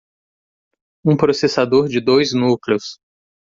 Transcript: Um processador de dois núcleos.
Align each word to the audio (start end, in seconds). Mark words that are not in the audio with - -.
Um 1.05 1.15
processador 1.15 1.87
de 1.87 2.01
dois 2.01 2.33
núcleos. 2.33 2.97